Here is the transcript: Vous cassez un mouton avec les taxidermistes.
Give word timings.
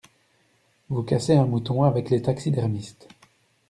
Vous 0.89 1.03
cassez 1.03 1.35
un 1.35 1.45
mouton 1.45 1.83
avec 1.83 2.09
les 2.09 2.23
taxidermistes. 2.23 3.07